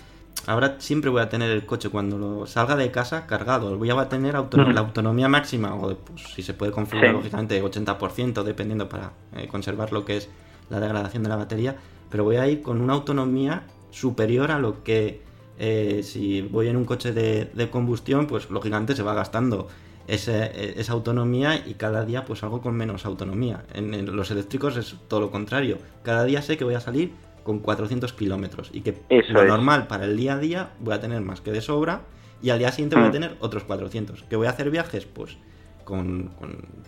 [0.47, 4.35] ahora siempre voy a tener el coche cuando salga de casa cargado, voy a tener
[4.35, 9.93] la autonomía máxima, o pues, si se puede configurar lógicamente 80%, dependiendo para eh, conservar
[9.93, 10.31] lo que es
[10.71, 11.77] la degradación de la batería,
[12.12, 15.22] pero voy a ir con una autonomía superior a lo que
[15.59, 19.68] eh, si voy en un coche de, combustión, pues lógicamente se va gastando
[20.07, 23.64] esa autonomía y cada día pues algo con menos autonomía.
[23.72, 25.79] En, los eléctricos es todo lo contrario.
[26.03, 27.12] Cada día sé que voy a salir
[27.44, 28.94] con 400 kilómetros y que
[29.29, 32.03] lo normal para el día a día voy a tener más que de sobra
[32.42, 33.12] y al día siguiente voy a mm.
[33.12, 34.25] tener otros 400.
[34.25, 35.07] ¿Que voy a hacer viajes?
[35.07, 35.38] Pues
[35.85, 36.31] con,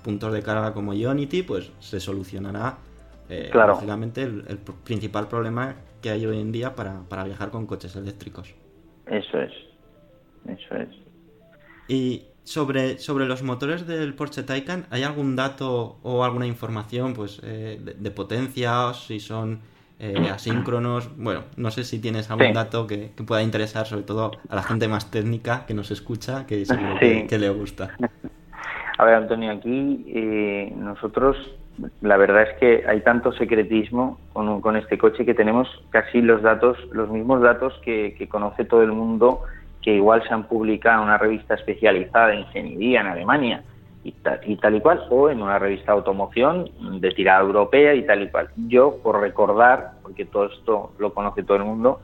[0.02, 2.78] puntos de carga como Ionity pues se solucionará
[3.28, 7.66] eh, lógicamente el, el, principal problema que hay hoy en día para, para viajar con
[7.66, 8.54] coches eléctricos.
[9.06, 9.52] Eso es,
[10.46, 10.88] eso es.
[11.88, 17.40] Y sobre, sobre los motores del Porsche Taycan, ¿hay algún dato o alguna información pues
[17.42, 19.60] eh, de, potencia, si son
[19.98, 21.10] eh, asíncronos?
[21.16, 24.88] Bueno, no sé si tienes algún dato que, pueda interesar sobre todo a la gente
[24.88, 26.64] más técnica que nos escucha, que
[27.28, 27.96] que, le gusta.
[28.98, 31.36] A ver, Antonio, aquí eh, nosotros
[32.00, 36.42] la verdad es que hay tanto secretismo con, con este coche que tenemos casi los
[36.42, 39.42] datos, los mismos datos que, conoce todo el mundo
[39.82, 43.62] que igual se han publicado en una revista especializada de ingeniería en Alemania
[44.02, 47.94] y tal, y tal y cual, o en una revista de automoción de tirada europea
[47.94, 48.48] y tal y cual.
[48.68, 52.00] Yo, por recordar, porque todo esto lo conoce todo el mundo,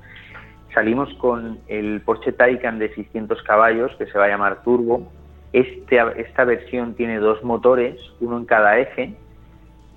[0.74, 5.11] salimos con el Porsche Taycan de 600 caballos, que se va a llamar Turbo.
[5.52, 9.14] Este, esta versión tiene dos motores, uno en cada eje,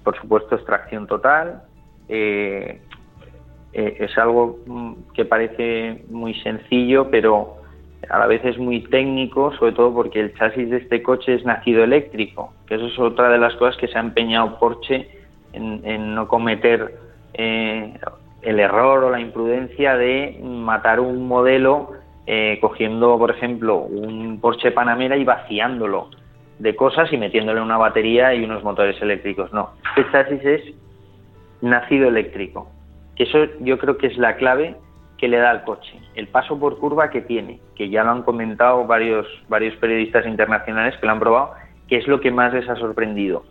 [0.03, 1.63] por supuesto extracción total,
[2.09, 2.79] eh,
[3.73, 7.55] eh, es algo mm, que parece muy sencillo, pero
[8.09, 11.45] a la vez es muy técnico, sobre todo porque el chasis de este coche es
[11.45, 15.09] nacido eléctrico, que eso es otra de las cosas que se ha empeñado Porsche
[15.53, 16.99] en, no cometer
[17.33, 17.93] eh,
[18.41, 21.91] el error o la imprudencia de matar un modelo
[22.25, 26.09] eh, cogiendo, por ejemplo, un Porsche Panamera y vaciándolo
[26.59, 29.51] de cosas y metiéndole una batería y unos motores eléctricos.
[29.53, 30.61] No, este chasis es
[31.61, 32.69] nacido eléctrico.
[33.15, 34.75] Eso yo creo que es la clave
[35.17, 38.23] que le da al coche, el paso por curva que tiene, que ya lo han
[38.23, 41.53] comentado varios, varios periodistas internacionales que lo han probado,
[41.87, 43.43] que es lo que más les ha sorprendido.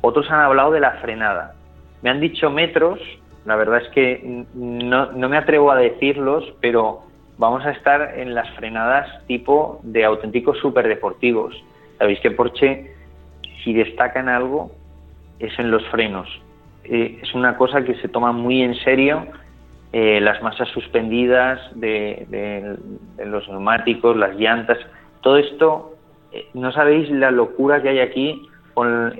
[0.00, 1.54] Otros han hablado de la frenada.
[2.02, 3.00] Me han dicho metros,
[3.44, 7.02] la verdad es que no, no me atrevo a decirlos, pero
[7.36, 11.54] vamos a estar en las frenadas tipo de auténticos superdeportivos.
[11.98, 12.94] Sabéis que Porsche,
[13.62, 14.70] si destaca en algo,
[15.38, 16.28] es en los frenos.
[16.84, 19.26] Eh, es una cosa que se toma muy en serio
[19.92, 22.76] eh, las masas suspendidas de,
[23.24, 24.78] los neumáticos, las llantas,
[25.22, 25.94] todo esto,
[26.32, 29.12] eh, no sabéis la locura que hay aquí con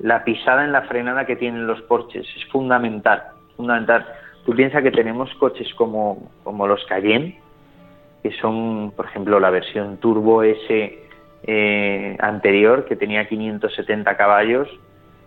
[0.00, 3.22] la pisada en la frenada que tienen los Porsches, es fundamental,
[3.56, 4.06] fundamental.
[4.46, 7.38] Tú piensas que tenemos coches como, como los Cayenne,
[8.22, 11.03] que son, por ejemplo, la versión Turbo S
[11.46, 14.68] eh, anterior, que tenía 570 caballos,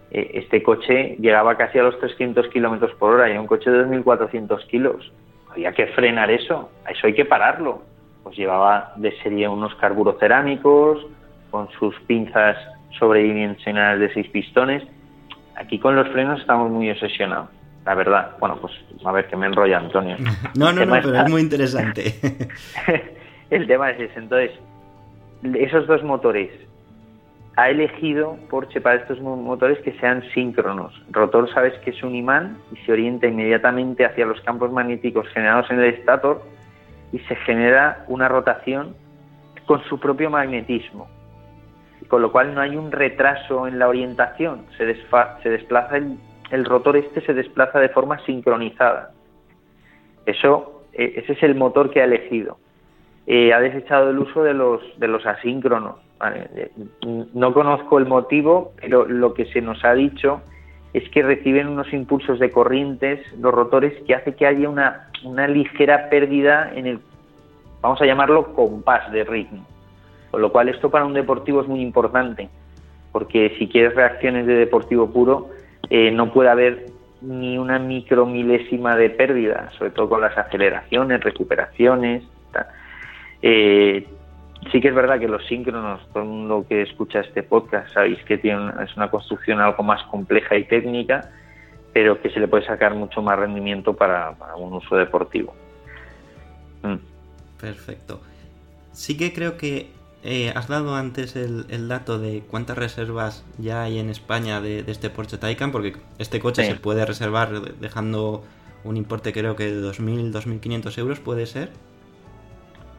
[0.10, 3.86] eh, este coche llegaba casi a los 300 kilómetros por hora y un coche de
[3.86, 5.12] 2.400 kilos.
[5.50, 7.82] Había que frenar eso, a eso hay que pararlo.
[8.24, 11.06] Pues llevaba de serie unos carburocerámicos
[11.52, 12.58] con sus pinzas
[12.98, 14.84] sobredimensionadas de seis pistones.
[15.56, 17.50] Aquí con los frenos estamos muy obsesionados,
[17.86, 18.32] la verdad.
[18.40, 18.74] Bueno, pues
[19.06, 20.18] a ver que me enrolla Antonio.
[20.58, 22.16] No, no, no, pero es muy interesante.
[23.50, 24.20] el tema es ese.
[24.20, 24.52] Entonces,
[25.44, 26.52] esos dos motores
[27.58, 30.94] ha elegido Porsche para estos motores que sean síncronos.
[31.10, 35.70] rotor sabes que es un imán y se orienta inmediatamente hacia los campos magnéticos generados
[35.72, 36.44] en el estator
[37.12, 38.96] y se genera una rotación
[39.66, 41.08] con su propio magnetismo.
[42.08, 44.96] Con lo cual no hay un retraso en la orientación, se,
[45.42, 49.14] se desplaza el, rotor este se desplaza de forma sincronizada.
[50.28, 52.60] Eso, e, ese es el motor que ha elegido.
[53.28, 55.96] Eh, ha desechado el uso de los, de los asíncronos
[57.34, 60.42] no conozco el motivo, pero lo que se nos ha dicho
[60.94, 65.48] es que reciben unos impulsos de corrientes los rotores que hace que haya una, una
[65.48, 67.00] ligera pérdida en el,
[67.82, 69.66] vamos a llamarlo, compás de ritmo.
[70.32, 72.50] Con lo cual esto para un deportivo es muy importante,
[73.12, 75.50] porque si quieres reacciones de deportivo puro,
[75.90, 76.88] eh, no puede haber
[77.22, 82.24] ni una micromilésima de pérdida, sobre todo con las aceleraciones, recuperaciones.
[83.42, 84.08] Eh,
[84.72, 88.24] sí que es verdad que los síncronos, todo el mundo que escucha este podcast sabéis
[88.24, 91.30] que tiene, es una construcción algo más compleja y técnica,
[91.94, 95.56] pero que se le puede sacar mucho más rendimiento para, un uso deportivo.
[96.84, 96.98] Mm.
[97.60, 98.22] Perfecto.
[98.92, 99.90] Sí que creo que
[100.24, 105.10] eh, has dado antes el, dato de cuántas reservas ya hay en España de, este
[105.10, 108.44] Porsche Taycan, porque este coche se puede reservar dejando
[108.84, 111.70] un importe creo que de 2.000, 2.500 euros, ¿puede ser?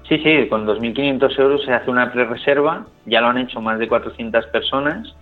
[0.09, 3.89] Sí, sí, con 2.500 euros se hace una pre-reserva, ya lo han hecho más de
[3.89, 5.15] 400 personas,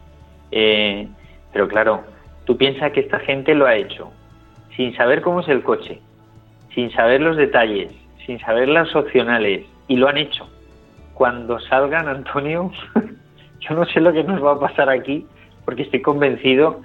[0.52, 1.08] eh,
[1.52, 2.04] pero claro,
[2.44, 4.12] tú piensas que esta gente lo ha hecho
[4.76, 6.00] sin saber cómo es el coche,
[6.72, 7.92] sin saber los detalles,
[8.24, 10.48] sin saber las opcionales, y lo han hecho.
[11.14, 12.70] Cuando salgan, Antonio,
[13.60, 15.26] yo no sé lo que nos va a pasar aquí,
[15.64, 16.82] porque estoy convencido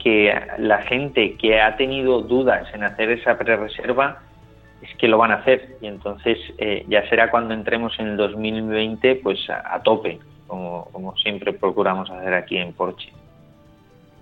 [0.00, 4.22] que la gente que ha tenido dudas en hacer esa pre-reserva
[4.84, 8.16] es que lo van a hacer y entonces eh, ya será cuando entremos en el
[8.16, 13.12] 2020 pues a, tope, como, como, siempre procuramos hacer aquí en Porsche.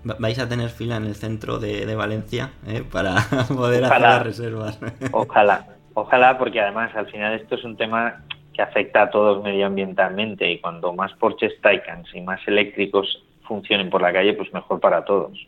[0.03, 3.15] Vais a tener fila en el centro de, Valencia eh, para
[3.47, 4.79] poder hacer las reservas.
[5.11, 8.23] Ojalá, ojalá, porque además al final esto es un tema
[8.53, 14.01] que afecta a todos medioambientalmente y cuando más Porsches Taycans y más eléctricos funcionen por
[14.01, 15.47] la calle, pues mejor para todos.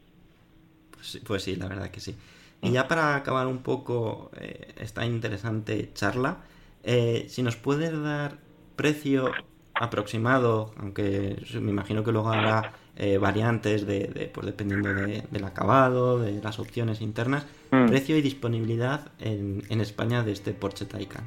[0.92, 2.16] Pues, pues sí, la verdad que sí.
[2.66, 6.38] Y ya para acabar un poco eh, esta interesante charla,
[6.84, 8.34] eh, si nos puedes dar
[8.76, 9.32] precio
[9.74, 16.42] aproximado, aunque me imagino que luego habrá eh, variantes de, pues dependiendo del acabado, de
[16.42, 17.88] las opciones internas, mm.
[17.88, 21.26] precio y disponibilidad en, en España de este Porsche Taycan.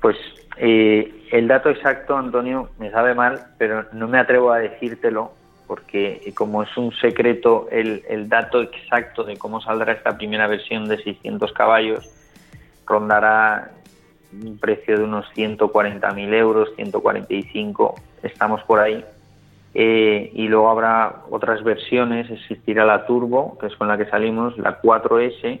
[0.00, 0.16] Pues
[0.60, 5.37] el dato exacto, Antonio, me sabe mal, pero no me atrevo a decírtelo
[5.68, 10.88] porque eh, como es un secreto el, dato exacto de cómo saldrá esta primera versión
[10.88, 12.08] de 600 caballos,
[12.86, 13.70] rondará
[14.32, 19.04] un precio de unos 140.000 euros, 145, estamos por ahí.
[19.74, 24.56] Eh, y luego habrá otras versiones, existirá la Turbo, que es con la que salimos,
[24.56, 25.60] la 4S,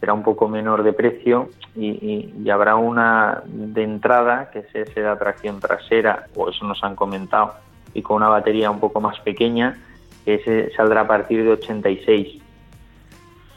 [0.00, 5.08] será un poco menor de precio y, habrá una de entrada que es ese de
[5.08, 7.54] atracción trasera o eso nos han comentado
[7.94, 9.78] y con una batería un poco más pequeña
[10.24, 12.42] que ese saldrá a partir de 86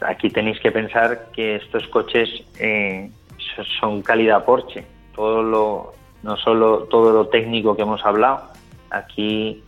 [0.01, 3.09] aquí tenéis que pensar que estos coches eh,
[3.79, 8.49] son calidad Porsche todo lo no solo todo lo técnico que hemos hablado
[8.89, 9.63] aquí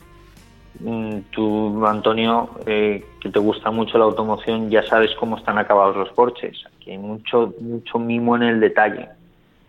[0.79, 5.95] Mm, tú, Antonio, eh, que te gusta mucho la automoción, ya sabes cómo están acabados
[5.95, 6.63] los Porsches.
[6.67, 9.09] Aquí hay mucho, mucho mimo en el detalle.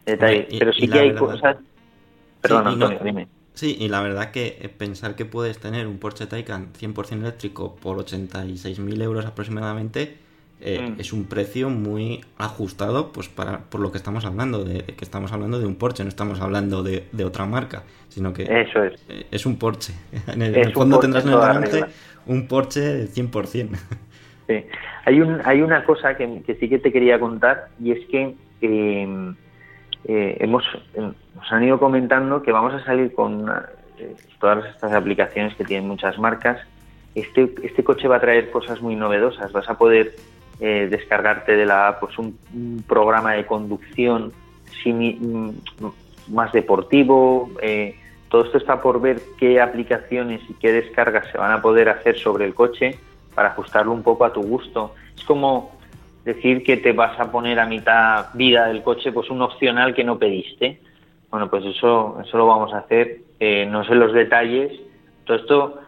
[0.05, 1.57] Pero sí que hay cosas.
[2.41, 3.29] Perdón, Antonio, dime.
[3.61, 7.77] Sí, y la verdad que eh, pensar que puedes tener un Porsche Taycan 100% eléctrico
[7.77, 10.17] por 86.000 euros aproximadamente
[10.63, 10.99] eh, mm.
[10.99, 15.31] es un precio muy ajustado pues para por lo que estamos hablando, de, que estamos
[15.33, 18.95] hablando de un Porsche, no estamos hablando de, otra marca, sino que Eso es.
[19.11, 19.93] Eh, es un Porsche.
[20.35, 21.85] En el, fondo tendrás en el
[22.29, 23.69] un Porsche 100%.
[24.47, 24.65] Sí.
[25.05, 29.37] Hay, un, hay una cosa que, sí que te quería contar y es que em,
[30.05, 30.65] eh, hemos
[30.97, 33.51] nos han ido comentando que vamos a salir con
[34.41, 36.61] todas estas aplicaciones que tienen muchas marcas.
[37.15, 39.53] Este, este coche va a traer cosas muy novedosas.
[39.53, 40.15] Vas a poder
[40.61, 44.33] eh, descargarte de la pues un, programa de conducción
[44.85, 45.51] mm,
[46.29, 47.51] más deportivo.
[47.63, 47.97] Eh,
[48.29, 52.19] todo esto está por ver qué aplicaciones y qué descargas se van a poder hacer
[52.19, 52.99] sobre el coche
[53.35, 54.95] para ajustarlo un poco a tu gusto.
[55.17, 55.80] Es como
[56.25, 60.05] decir que te vas a poner a mitad vida del coche pues un opcional que
[60.05, 60.81] no pediste.
[61.31, 63.19] Bueno, pues eso, eso lo vamos a hacer.
[63.39, 64.73] Eh, no sé los detalles.
[65.25, 65.81] Todo esto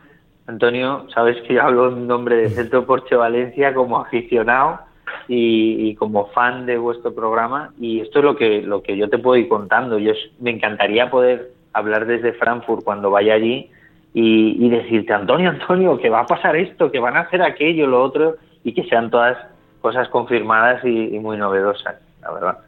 [0.47, 4.81] Antonio, sabes que yo hablo en nombre de Centro Porsche Valencia como aficionado
[5.29, 9.19] y, como fan de vuestro programa y esto es lo que lo que yo te
[9.19, 9.99] puedo ir contando.
[9.99, 13.71] Yo me encantaría poder hablar desde Frankfurt cuando vaya allí
[14.15, 18.03] y, decirte Antonio, Antonio, que va a pasar esto, que van a hacer aquello, lo
[18.03, 19.39] otro y que sean todas
[19.83, 22.59] cosas confirmadas y, muy novedosas, la verdad.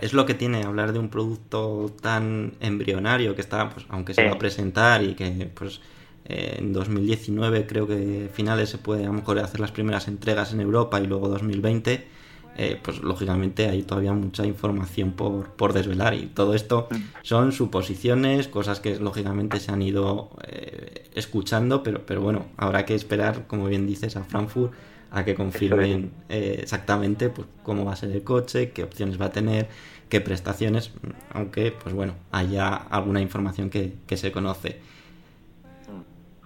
[0.00, 4.24] Es lo que tiene hablar de un producto tan embrionario que está, pues, aunque se
[4.24, 5.80] va a presentar y que pues
[6.24, 10.60] en 2019 creo que finales se puede a lo mejor hacer las primeras entregas en
[10.60, 12.16] Europa y luego 2020.
[12.58, 16.88] Eh, pues lógicamente hay todavía mucha información por, por, desvelar y todo esto
[17.20, 22.94] son suposiciones, cosas que lógicamente se han ido eh, escuchando, pero, pero bueno, habrá que
[22.94, 24.72] esperar, como bien dices, a Frankfurt
[25.16, 29.26] a que confirmen eh, exactamente pues, cómo va a ser el coche, qué opciones va
[29.26, 29.66] a tener,
[30.10, 30.92] qué prestaciones,
[31.32, 34.78] aunque pues bueno, haya alguna información que, que se conoce.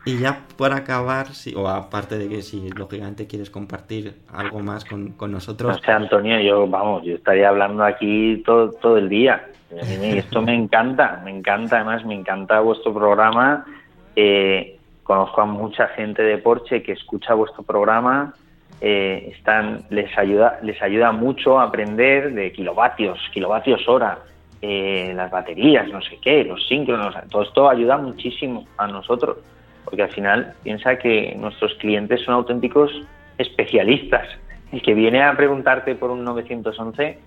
[0.06, 5.14] Y ya por acabar, o aparte de que si lógicamente quieres compartir algo más con,
[5.32, 5.76] nosotros.
[5.76, 9.48] No sé, Antonio, yo, vamos, yo estaría hablando aquí todo, todo el día.
[9.70, 13.66] Esto me encanta, me encanta, además me encanta vuestro programa.
[14.14, 18.32] Eh, conozco a mucha gente de Porsche que escucha vuestro programa.
[18.80, 24.18] Eh, están, les ayuda, les ayuda mucho a aprender de kilovatios, kilovatios hora,
[24.62, 29.38] eh, las baterías, no sé qué, los síncronos, todo esto ayuda muchísimo a nosotros
[29.84, 32.90] porque al final piensa que nuestros clientes son auténticos
[33.38, 34.26] especialistas.
[34.72, 37.18] El que viene a preguntarte por un 911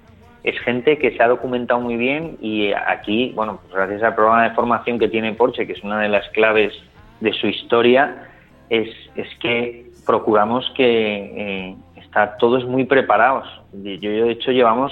[0.43, 4.43] es gente que se ha documentado muy bien y aquí, bueno, pues gracias al programa
[4.47, 6.73] de formación que tiene Porsche, que es una de las claves
[7.19, 8.29] de su historia,
[8.69, 11.75] es, es que procuramos que eh,
[12.39, 13.47] todos muy preparados.
[13.73, 14.91] Yo, de hecho, llevamos,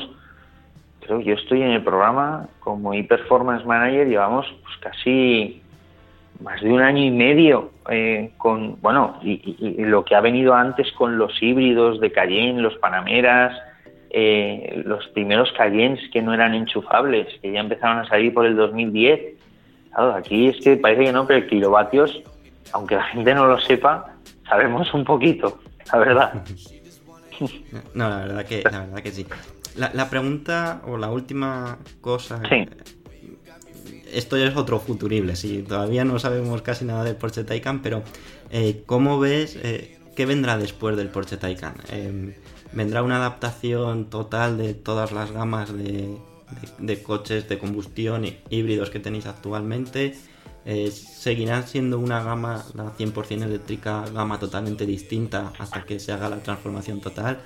[1.01, 5.61] creo que yo estoy en el programa como e-performance manager, llevamos pues, casi
[6.41, 10.91] más de un año y medio eh, con, bueno, y, lo que ha venido antes
[10.93, 13.55] con los híbridos de Cayenne, los Panameras,
[14.09, 18.55] eh, los primeros Cayennes que no eran enchufables, que ya empezaron a salir por el
[18.55, 19.37] 2010.
[19.93, 22.23] Claro, aquí es que parece que no, pero kilovatios,
[22.71, 24.15] aunque la gente no lo sepa,
[24.47, 25.59] sabemos un poquito,
[25.91, 26.43] la verdad.
[27.95, 29.25] No, la verdad que, la verdad que sí.
[29.75, 32.67] La, la pregunta o la última cosa sí
[34.13, 38.03] esto ya es otro futurible, sí, todavía no sabemos casi nada del Porsche Taycan, pero
[38.51, 41.75] eh, ¿cómo ves eh, qué vendrá después del Porsche Taycan?
[41.91, 42.33] Em,
[42.73, 46.17] ¿Vendrá una adaptación total de todas las gamas de,
[47.03, 50.15] coches de combustión híbridos que tenéis actualmente?
[50.65, 56.29] Eh, ¿Seguirá siendo una gama, la 100% eléctrica, gama totalmente distinta hasta que se haga
[56.29, 57.39] la transformación total?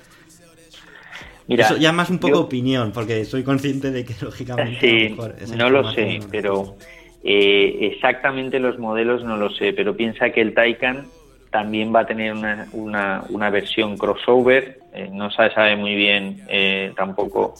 [1.48, 4.80] Eso ya más un poco opinión, porque soy consciente de que lógicamente.
[4.80, 5.16] Sí,
[5.56, 6.76] no lo sé, pero
[7.22, 11.06] eh, exactamente los modelos no lo sé, pero piensa que el Taycan
[11.50, 16.42] también va a tener una, una, una versión crossover, eh, no se sabe muy bien
[16.48, 17.54] eh, tampoco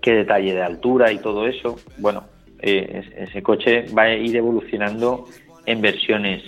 [0.00, 1.76] qué detalle de altura y todo eso.
[1.96, 2.24] Bueno,
[2.62, 5.26] ese coche va a ir evolucionando
[5.66, 6.42] en versiones.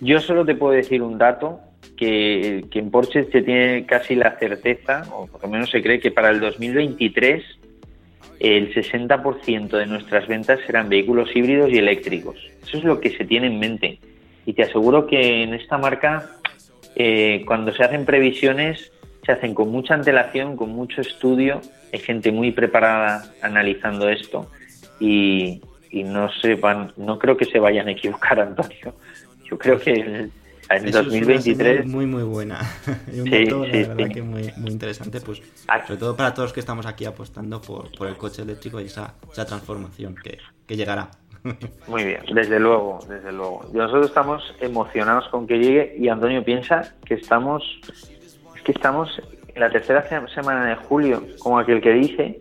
[0.00, 1.60] yo solo te puedo decir un dato
[1.98, 6.10] que, en Porsche se tiene casi la certeza, o por lo menos se cree que
[6.10, 7.42] para el 2023
[8.40, 12.36] el 60% de nuestras ventas serán vehículos híbridos y eléctricos.
[12.62, 13.98] Eso es lo que se tiene en mente.
[14.46, 16.30] Y te aseguro que en esta marca,
[16.94, 18.92] eh, cuando se hacen previsiones,
[19.26, 21.60] se hacen con mucha antelación, con mucho estudio.
[21.92, 24.50] Hay gente muy preparada analizando esto
[25.00, 25.60] y,
[25.92, 28.94] no, se van, no creo que se vayan a equivocar, Antonio.
[29.44, 30.32] Yo creo que el,
[30.70, 31.86] en 2023.
[31.86, 32.60] muy, muy buena.
[33.12, 35.86] y un sí, la verdad que muy, muy interesante, pues, ah.
[35.86, 39.14] sobre todo para todos que estamos aquí apostando por, por el coche eléctrico y esa,
[39.32, 41.10] esa transformación que, que llegará.
[41.88, 43.64] Muy bien, desde luego, desde luego.
[43.72, 49.37] Nosotros estamos emocionados con que llegue y Antonio piensa que estamos, es que estamos en
[49.58, 52.40] la tercera semana de julio, como aquel que dice,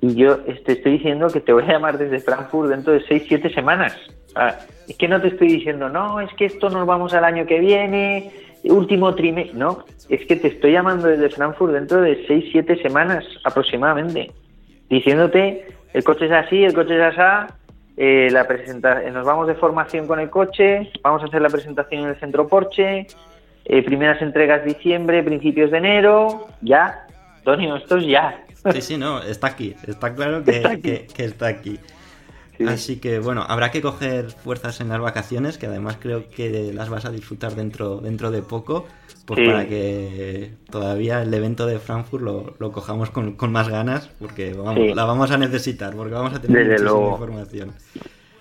[0.00, 3.54] y yo te estoy diciendo que te voy a llamar desde Frankfurt dentro de 6-7
[3.54, 3.96] semanas.
[4.34, 4.54] Ah,
[4.88, 7.60] es que no te estoy diciendo, no, es que esto nos vamos al año que
[7.60, 8.30] viene,
[8.64, 9.58] último trimestre.
[9.58, 14.32] No, es que te estoy llamando desde Frankfurt dentro de 6-7 semanas aproximadamente,
[14.88, 17.52] diciéndote, el coche es así, el coche es así,
[17.96, 22.02] eh, la presenta nos vamos de formación con el coche, vamos a hacer la presentación
[22.02, 23.06] en el centro Porsche,
[23.64, 27.06] eh, primeras entregas diciembre, principios de enero, ya,
[27.38, 28.44] Antonio, esto es ya.
[28.72, 31.78] Sí, sí, no, está aquí, está claro que, que está aquí.
[32.66, 36.88] Así que bueno, habrá que coger fuerzas en las vacaciones, que además creo que las
[36.88, 38.86] vas a disfrutar dentro, dentro de poco,
[39.26, 44.08] pues para que todavía el evento de Frankfurt lo, lo cojamos con, con, más ganas,
[44.20, 47.72] porque vamos, la vamos a necesitar, porque vamos a tener muchísima información.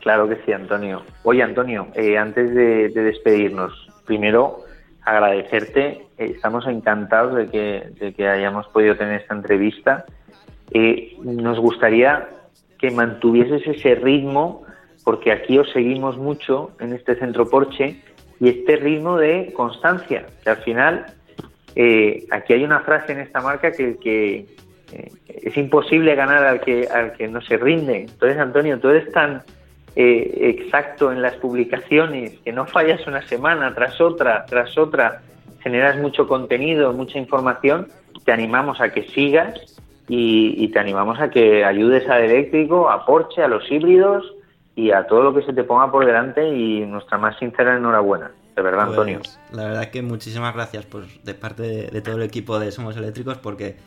[0.02, 1.02] Claro que sí, Antonio.
[1.24, 4.63] Oye, Antonio, eh, antes de, despedirnos, primero
[5.06, 10.06] agradecerte, eh, estamos encantados de que, de que hayamos podido tener esta entrevista.
[10.72, 12.30] Eh, nos gustaría
[12.80, 14.64] que mantuvieses ese ritmo,
[15.04, 18.02] porque aquí os seguimos mucho en este centro Porsche,
[18.40, 21.06] y este ritmo de constancia, que al final,
[21.76, 24.46] eh, aquí hay una frase en esta marca que, que
[24.92, 28.02] eh, es imposible ganar al que, al que no se rinde.
[28.02, 29.44] Entonces, Antonio, tú eres tan
[29.96, 35.22] eh, exacto en las publicaciones, que no fallas una semana tras otra, tras otra,
[35.62, 37.88] generas mucho contenido, mucha información,
[38.26, 43.44] te animamos a que sigas y, te animamos a que ayudes al eléctrico, a Porsche,
[43.44, 44.34] a los híbridos
[44.76, 48.32] y a todo lo que se te ponga por delante y nuestra más sincera enhorabuena.
[48.56, 49.20] De verdad, pues, Antonio.
[49.52, 53.38] La verdad que muchísimas gracias pues, de parte de, todo el equipo de Somos Eléctricos
[53.38, 53.78] porque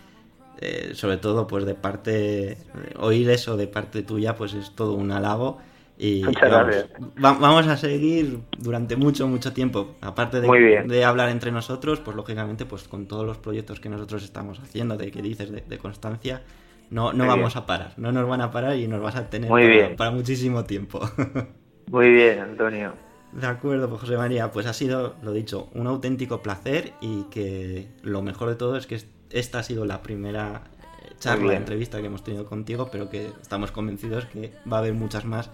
[0.61, 2.57] eh, sobre todo pues de parte
[2.98, 5.59] oír eso de parte tuya pues es todo un halago
[5.99, 6.86] Y Muchas gracias.
[7.16, 9.97] vamos a seguir durante mucho, mucho tiempo.
[10.03, 14.22] Aparte de, de, hablar entre nosotros, pues lógicamente, pues con todos los proyectos que nosotros
[14.22, 16.42] estamos haciendo, de que dices, de, constancia,
[16.90, 17.94] no, no vamos a parar.
[17.97, 21.01] No nos van a parar y nos vas a tener para, para, muchísimo tiempo.
[21.90, 22.92] Muy bien, Antonio.
[23.32, 27.88] De acuerdo, pues José María, pues ha sido, lo dicho, un auténtico placer y que
[28.03, 30.62] lo mejor de todo es que esta ha sido la primera
[31.18, 35.24] charla, entrevista que hemos tenido contigo, pero que estamos convencidos que va a haber muchas
[35.24, 35.51] más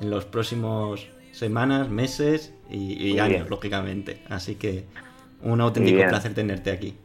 [0.00, 4.22] en los próximos semanas, meses y, años, lógicamente.
[4.28, 4.84] Así que
[5.42, 6.96] un auténtico placer tenerte aquí.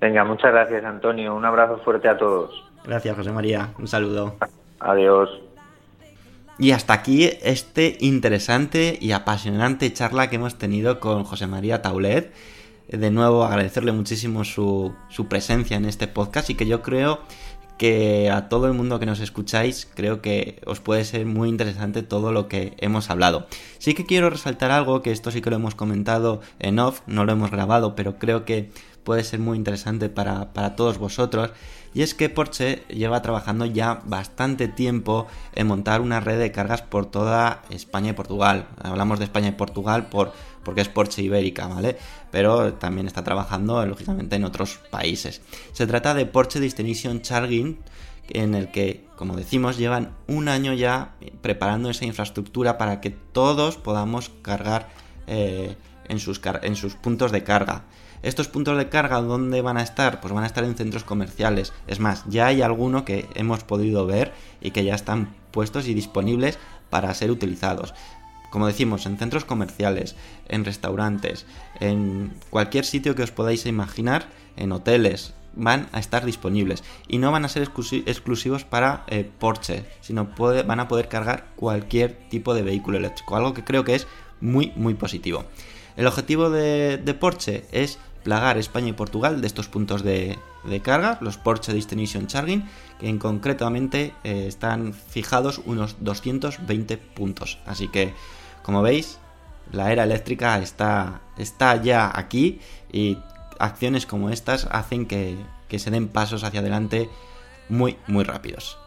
[0.00, 1.34] Venga, muchas gracias, Antonio.
[1.34, 2.62] Un abrazo fuerte a todos.
[2.84, 3.70] Gracias, José María.
[3.78, 4.36] Un saludo.
[4.80, 5.30] Adiós.
[6.58, 12.32] Y hasta aquí este interesante y apasionante charla que hemos tenido con José María Taulet.
[12.88, 17.20] De nuevo agradecerle muchísimo su, su presencia en este podcast y que yo creo
[17.78, 22.02] que a todo el mundo que nos escucháis creo que os puede ser muy interesante
[22.02, 23.46] todo lo que hemos hablado.
[23.78, 27.24] Sí que quiero resaltar algo, que esto sí que lo hemos comentado en off, no
[27.24, 28.70] lo hemos grabado, pero creo que
[29.02, 31.50] puede ser muy interesante para, para todos vosotros.
[31.94, 36.82] Y es que Porsche lleva trabajando ya bastante tiempo en montar una red de cargas
[36.82, 38.66] por toda España y Portugal.
[38.82, 40.32] Hablamos de España y Portugal por
[40.64, 41.96] porque es Porsche Ibérica, ¿vale?
[42.30, 45.42] Pero también está trabajando, lógicamente, en otros países.
[45.72, 47.78] Se trata de Porsche Destination Charging,
[48.30, 53.76] en el que, como decimos, llevan un año ya preparando esa infraestructura para que todos
[53.76, 54.88] podamos cargar
[55.26, 55.76] eh,
[56.08, 57.84] en, sus en sus puntos de carga.
[58.24, 60.20] Estos puntos de carga, ¿dónde van a estar?
[60.20, 61.74] Pues van a estar en centros comerciales.
[61.86, 65.94] Es más, ya hay alguno que hemos podido ver y que ya están puestos y
[65.94, 66.58] disponibles
[66.90, 67.94] para ser utilizados
[68.50, 70.14] como decimos, en centros comerciales,
[70.48, 71.44] en restaurantes,
[71.80, 77.32] en cualquier sitio que os podáis imaginar, en hoteles, van a estar disponibles y no
[77.32, 77.68] van a ser
[78.06, 83.54] exclusivos para eh, Porsche, sino van a poder cargar cualquier tipo de vehículo eléctrico, algo
[83.54, 84.06] que creo que es
[84.40, 85.44] muy muy positivo.
[85.96, 90.38] El objetivo de, Porsche es plagar España y Portugal de estos puntos de,
[90.82, 92.68] carga, los Porsche Destination Charging,
[92.98, 97.58] que en concretamente eh, están fijados unos 220 puntos.
[97.66, 98.12] Así que
[98.62, 99.18] como veis,
[99.70, 102.60] la era eléctrica está, está ya aquí
[102.90, 103.18] y
[103.58, 105.36] acciones como estas hacen que,
[105.76, 107.10] se den pasos hacia adelante
[107.68, 108.78] muy, muy rápidos.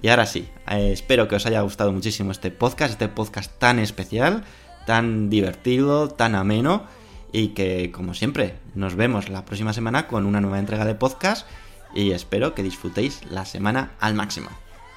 [0.00, 3.78] Y ahora sí, eh, espero que os haya gustado muchísimo este podcast, este podcast tan
[3.78, 4.42] especial,
[4.86, 6.86] tan divertido, tan ameno
[7.32, 11.46] y que, como siempre, nos vemos la próxima semana con una nueva entrega de podcast
[11.94, 14.50] y espero que disfrutéis la semana al máximo.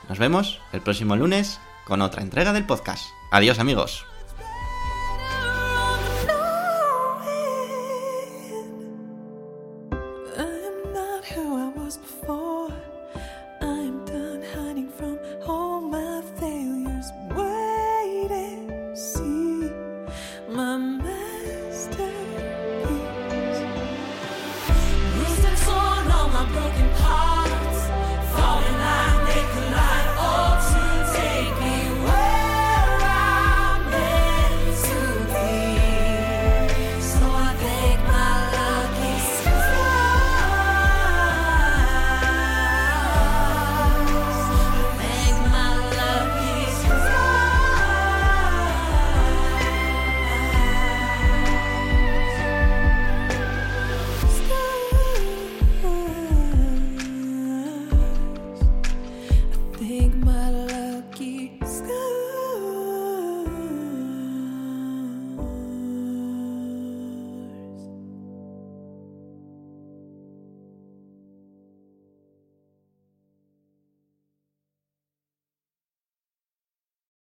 [0.10, 3.06] Nos vemos el próximo lunes con otra entrega del podcast.
[3.32, 4.06] Adiós amigos.